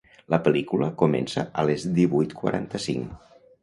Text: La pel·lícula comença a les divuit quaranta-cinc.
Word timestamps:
La 0.33 0.37
pel·lícula 0.47 0.87
comença 1.03 1.45
a 1.65 1.69
les 1.71 1.87
divuit 2.01 2.37
quaranta-cinc. 2.43 3.19